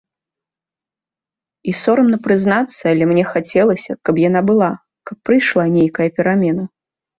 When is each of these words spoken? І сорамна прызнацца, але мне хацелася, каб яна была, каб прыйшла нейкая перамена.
І 1.71 1.75
сорамна 1.81 2.17
прызнацца, 2.29 2.79
але 2.93 3.03
мне 3.11 3.23
хацелася, 3.35 3.91
каб 4.09 4.15
яна 4.27 4.41
была, 4.49 4.73
каб 5.11 5.17
прыйшла 5.31 5.63
нейкая 5.79 6.09
перамена. 6.19 6.63